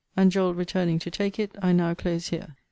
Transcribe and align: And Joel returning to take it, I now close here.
And 0.17 0.31
Joel 0.31 0.55
returning 0.55 0.97
to 0.97 1.11
take 1.11 1.37
it, 1.37 1.55
I 1.61 1.73
now 1.73 1.93
close 1.93 2.29
here. 2.29 2.55